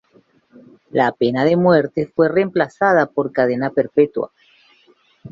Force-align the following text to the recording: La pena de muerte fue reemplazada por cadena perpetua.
La 0.89 1.11
pena 1.11 1.45
de 1.45 1.55
muerte 1.57 2.07
fue 2.07 2.27
reemplazada 2.27 3.05
por 3.05 3.31
cadena 3.31 3.69
perpetua. 3.69 4.31